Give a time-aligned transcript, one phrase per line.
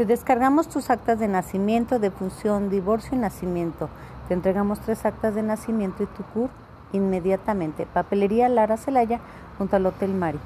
[0.00, 3.90] Te descargamos tus actas de nacimiento, de función, divorcio y nacimiento.
[4.28, 6.48] Te entregamos tres actas de nacimiento y tu CUR
[6.94, 7.84] inmediatamente.
[7.84, 9.20] Papelería Lara Celaya
[9.58, 10.38] junto al Hotel Mari.